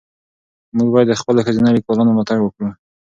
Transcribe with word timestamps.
موږ 0.77 0.87
باید 0.93 1.07
د 1.09 1.13
خپلو 1.21 1.39
ښځینه 1.47 1.69
لیکوالو 1.75 2.07
ملاتړ 2.07 2.37
وکړو. 2.41 2.69